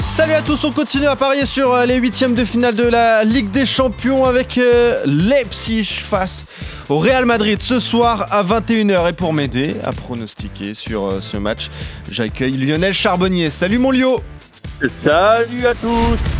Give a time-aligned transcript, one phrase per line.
[0.00, 3.24] Salut à tous, on continue à parier sur euh, les huitièmes de finale de la
[3.24, 6.46] Ligue des Champions avec euh, Leipzig face
[6.88, 9.10] au Real Madrid ce soir à 21h.
[9.10, 11.68] Et pour m'aider à pronostiquer sur euh, ce match,
[12.10, 13.50] j'accueille Lionel Charbonnier.
[13.50, 14.20] Salut mon Lio
[15.02, 16.37] Salut à tous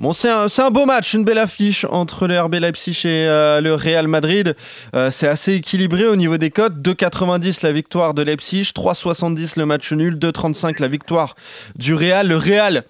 [0.00, 3.60] Bon, c'est un, un beau match, une belle affiche entre le RB Leipzig et euh,
[3.60, 4.56] le Real Madrid.
[4.94, 6.76] Euh, c'est assez équilibré au niveau des cotes.
[6.80, 11.36] 2,90 la victoire de Leipzig, 3,70 le match nul, 2,35 la victoire
[11.76, 12.26] du Real.
[12.28, 12.84] Le Real,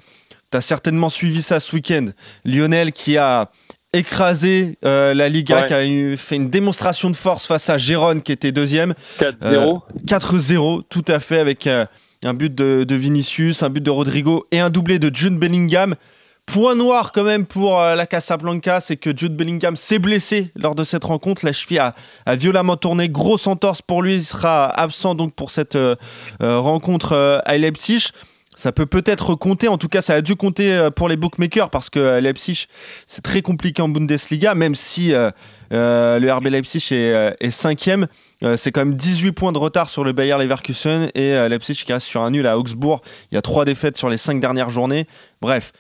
[0.51, 2.07] t'as certainement suivi ça ce week-end.
[2.45, 3.51] Lionel qui a
[3.93, 5.67] écrasé euh, la Liga, Ouais.
[5.67, 8.95] qui a eu- fait une démonstration de force face à Gérone qui était deuxième.
[9.19, 9.35] 4-0.
[9.43, 11.89] Euh, 4-0, tout à fait, avec un
[12.35, 15.97] but de, de Vinicius, un but de Rodrigo et un doublé de Jude Bellingham.
[16.47, 20.75] Point noir quand même pour euh, la Casablanca, c'est que Jude Bellingham s'est blessé lors
[20.75, 21.45] de cette rencontre.
[21.45, 21.95] La cheville a,
[22.37, 24.17] violemment tourné, grosse entorse pour lui.
[24.17, 25.95] Il sera absent donc pour cette euh,
[26.43, 28.09] euh, rencontre à Leipzig.
[28.57, 31.71] Ça peut peut-être compter, en tout cas ça a dû compter euh, pour les bookmakers
[31.71, 32.67] parce que euh, Leipzig
[33.07, 35.31] c'est très compliqué en Bundesliga, même si euh,
[35.71, 38.09] le RB Leipzig est, cinquième.
[38.57, 42.07] C'est quand même 18 points de retard sur le Bayer Leverkusen et Leipzig qui reste
[42.07, 43.03] sur un nul à Augsbourg.
[43.31, 45.07] Il y a trois défaites sur les cinq dernières journées.
[45.43, 45.73] Bref,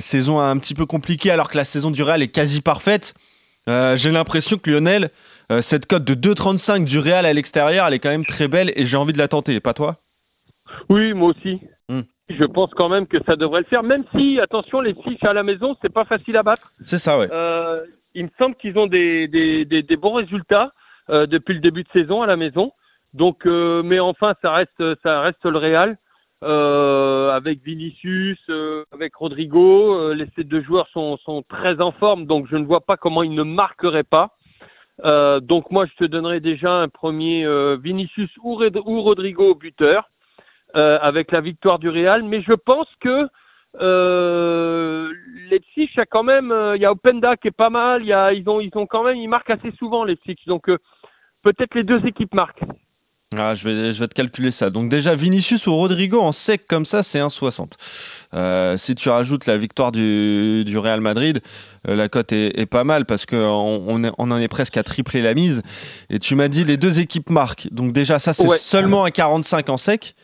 [0.00, 3.14] saison un petit peu compliquée alors que la saison du Real est quasi parfaite.
[3.66, 5.10] J'ai l'impression que Lionel,
[5.62, 8.84] cette cote de 2,35 du Real à l'extérieur, elle est quand même très belle et
[8.84, 9.96] j'ai envie de la tenter, pas toi?
[10.88, 11.60] Oui, moi aussi.
[11.88, 12.00] Hmm.
[12.28, 15.32] Je pense quand même que ça devrait le faire, même si, attention, les fiches à
[15.32, 16.72] la maison, c'est pas facile à battre.
[16.84, 17.28] C'est ça, ouais.
[17.30, 20.72] Euh, il me semble qu'ils ont des, des, des, des bons résultats
[21.08, 22.72] euh, depuis le début de saison à la maison.
[23.14, 25.98] Donc, euh, mais enfin, ça reste, ça reste le Real.
[26.44, 28.38] Euh, avec Vinicius,
[28.92, 32.82] avec Rodrigo, les ces deux joueurs sont, sont très en forme, donc je ne vois
[32.82, 34.36] pas comment ils ne marqueraient pas.
[35.40, 37.46] Donc moi, je te donnerai déjà un premier
[37.78, 40.10] Vinicius ou, Red- ou Rodrigo au buteur
[40.76, 42.22] euh, avec la victoire du Real.
[42.22, 43.28] Mais je pense que
[43.80, 45.10] euh,
[45.50, 48.02] Leipzig a quand même, euh, il y a Openda qui est pas mal.
[48.02, 50.36] Il y a, ils ont, ils ont quand même, ils marquent assez souvent Leipzig.
[50.46, 50.78] Donc euh,
[51.42, 52.62] peut-être les deux équipes marquent.
[53.36, 54.70] Ah, je, vais, je vais te calculer ça.
[54.70, 57.72] Donc déjà, Vinicius ou Rodrigo en sec comme ça, c'est 1,60.
[58.34, 61.40] Euh, si tu rajoutes la victoire du, du Real Madrid,
[61.88, 65.22] euh, la cote est, est pas mal parce qu'on on, en est presque à tripler
[65.22, 65.62] la mise.
[66.08, 67.68] Et tu m'as dit les deux équipes marquent.
[67.72, 68.58] Donc déjà, ça, c'est Ouais.
[68.58, 70.14] seulement un 45 en sec.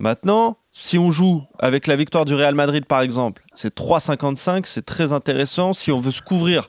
[0.00, 4.84] Maintenant, si on joue avec la victoire du Real Madrid, par exemple, c'est 3,55, c'est
[4.86, 5.74] très intéressant.
[5.74, 6.68] Si on veut se couvrir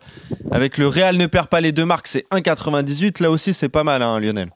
[0.52, 3.22] avec le Real ne perd pas les deux marques, c'est 1,98.
[3.24, 4.50] Là aussi, c'est pas mal, hein, Lionel.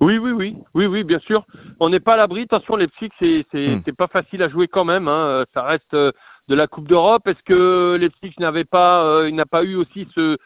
[0.00, 1.46] Oui, oui, oui, oui, oui, bien sûr.
[1.80, 2.42] On n'est pas à l'abri.
[2.42, 3.80] Attention, Leipzig, c'est, c'est, Hmm.
[3.86, 5.08] c'est pas facile à jouer quand même.
[5.08, 5.44] Hein.
[5.54, 6.12] Ça reste euh,
[6.48, 7.26] de la Coupe d'Europe.
[7.26, 10.36] Est-ce que Leipzig n'avait pas, euh, il n'a pas eu aussi ce,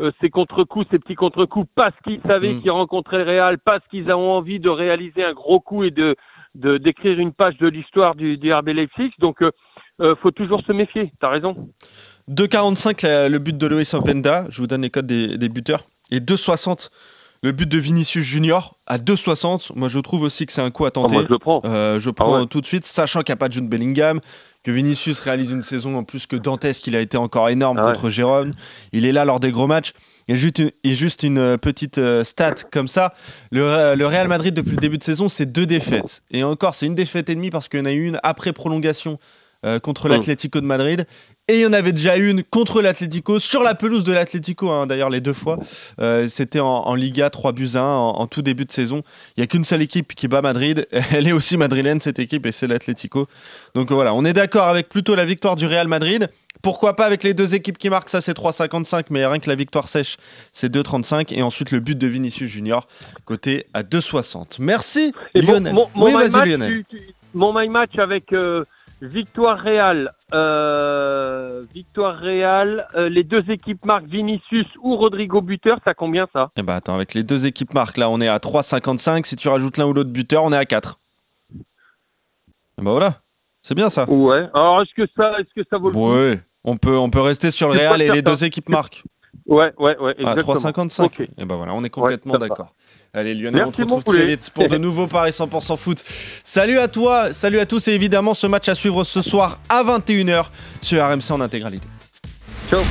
[0.00, 2.60] euh, ces contre-coups, ces petits contre-coups, parce qu'ils savaient Hmm.
[2.60, 6.14] qu'ils rencontraient le Real, parce qu'ils ont envie de réaliser un gros coup et de,
[6.58, 9.10] de d'écrire une page de l'histoire du, du RB Leipzig.
[9.18, 9.50] Donc, euh,
[10.00, 11.12] euh, faut toujours se méfier.
[11.20, 11.68] T'as raison.
[12.30, 15.86] 2,45 la- le but de Loïs Openda, je vous donne les codes des, des buteurs,
[16.10, 16.90] et 2,60
[17.42, 18.76] le but de Vinicius Junior.
[18.86, 21.14] À 2,60, moi je trouve aussi que c'est un coup à Oh, tenter.
[21.14, 21.62] moi, je le prends.
[21.64, 22.46] Euh, je prends ouais.
[22.46, 24.20] tout de suite, sachant qu'il n'y a pas de Jude Bellingham,
[24.64, 27.86] que Vinicius réalise une saison en plus que dantesque, il a été encore énorme Ah
[27.86, 27.92] ouais.
[27.92, 28.52] contre Jérôme.
[28.92, 29.92] Il est là lors des gros matchs.
[30.26, 33.14] Et juste une, et juste une euh, petite euh, stat comme ça,
[33.50, 36.22] le, Re- le Real Madrid depuis le début de saison, c'est deux défaites.
[36.30, 38.52] Et encore, c'est une défaite et demie parce qu'il y en a eu une après
[38.52, 39.18] prolongation
[39.64, 40.12] euh, contre Mm.
[40.12, 41.06] l'Atlético de Madrid.
[41.50, 44.86] Et il y en avait déjà une contre l'Atlético, sur la pelouse de l'Atlético, hein,
[44.86, 45.58] d'ailleurs les deux fois.
[45.98, 49.02] Euh, C'était en, en Liga, 3 buts à 1 en, en tout début de saison.
[49.36, 50.86] Il n'y a qu'une seule équipe qui bat Madrid.
[51.12, 53.26] Elle est aussi madrilène, cette équipe, et c'est l'Atlético.
[53.74, 56.28] Donc voilà, on est d'accord avec plutôt la victoire du Real Madrid.
[56.60, 59.54] Pourquoi pas avec les deux équipes qui marquent, ça c'est 3,55, mais rien que la
[59.54, 60.16] victoire sèche,
[60.52, 61.32] c'est 2,35.
[61.32, 62.88] Et ensuite le but de Vinicius Junior,
[63.24, 64.56] côté à 2,60.
[64.58, 65.72] Merci Et mon- Lionel.
[65.72, 66.84] Mon, mon, oui, my vas-y match, Lionel.
[66.90, 68.64] tu- tu- mon my match avec euh,
[69.00, 75.94] victoire Real, euh, victoire Real, euh, les deux équipes marquent Vinicius ou Rodrigo buteur, ça
[75.94, 76.50] combien ça?
[76.56, 79.24] Eh ben attends, avec les deux équipes marquent, là on est à 3,55.
[79.26, 80.98] Si tu rajoutes l'un ou l'autre buteur, on est à 4.
[82.80, 83.22] Eh ben voilà,
[83.62, 84.08] c'est bien ça.
[84.08, 84.48] Ouais.
[84.54, 86.12] Alors est-ce que ça, est-ce que ça vaut le coup?
[86.12, 89.02] Ouais, on peut, on peut rester sur le Real et les deux équipes marquent.
[89.46, 90.14] Ouais, ouais, ouais.
[90.24, 90.72] À Exactement.
[90.72, 91.04] 3,55.
[91.04, 91.20] Ok.
[91.20, 92.74] Et ben voilà, on est complètement d'accord.
[93.14, 96.04] Allez Lionel, Merci, on te retrouve très vite pour de nouveaux paris 100% foot.
[96.44, 99.82] Salut à toi, salut à tous et évidemment ce match à suivre ce soir à
[99.82, 100.46] 21h
[100.82, 101.86] sur RMC en intégralité.
[102.70, 102.82] Ciao.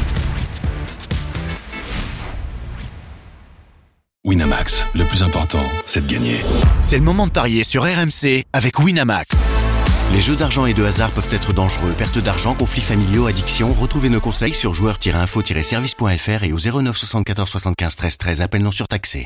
[4.25, 6.36] Winamax, le plus important, c'est de gagner.
[6.81, 9.38] C'est le moment de parier sur RMC avec Winamax.
[10.14, 11.94] Les jeux d'argent et de hasard peuvent être dangereux.
[11.98, 13.74] Perte d'argent, conflits familiaux, addiction.
[13.74, 18.42] Retrouvez nos conseils sur joueurs-info-service.fr et au 09 74 75 13 13.
[18.42, 19.25] Appel non surtaxé.